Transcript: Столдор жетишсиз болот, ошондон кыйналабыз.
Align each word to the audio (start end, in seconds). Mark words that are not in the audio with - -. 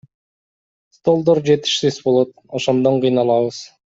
Столдор 0.97 1.41
жетишсиз 1.51 2.01
болот, 2.07 2.33
ошондон 2.61 3.01
кыйналабыз. 3.05 3.63